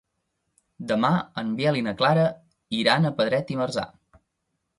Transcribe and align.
Demà 0.91 1.11
en 1.41 1.51
Biel 1.59 1.77
i 1.81 1.85
na 1.89 1.93
Clara 1.99 2.23
iran 2.79 3.07
a 3.07 3.13
Pedret 3.21 3.55
i 3.57 3.61
Marzà. 3.61 3.87